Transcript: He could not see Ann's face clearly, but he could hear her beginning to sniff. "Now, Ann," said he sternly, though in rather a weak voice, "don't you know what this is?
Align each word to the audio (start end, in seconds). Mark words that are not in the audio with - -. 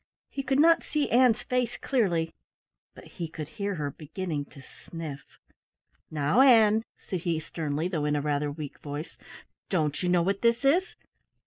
He 0.31 0.41
could 0.41 0.59
not 0.59 0.81
see 0.81 1.11
Ann's 1.11 1.43
face 1.43 1.77
clearly, 1.77 2.33
but 2.95 3.03
he 3.03 3.27
could 3.27 3.47
hear 3.47 3.75
her 3.75 3.91
beginning 3.91 4.45
to 4.45 4.59
sniff. 4.63 5.21
"Now, 6.09 6.41
Ann," 6.41 6.81
said 7.07 7.19
he 7.19 7.39
sternly, 7.39 7.87
though 7.87 8.05
in 8.05 8.19
rather 8.19 8.47
a 8.47 8.51
weak 8.51 8.79
voice, 8.79 9.15
"don't 9.69 10.01
you 10.01 10.09
know 10.09 10.23
what 10.23 10.41
this 10.41 10.65
is? 10.65 10.95